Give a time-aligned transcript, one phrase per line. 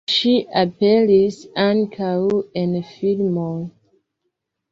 [0.11, 0.29] Ŝi
[0.61, 2.15] aperis ankaŭ
[2.61, 3.55] en filmoj.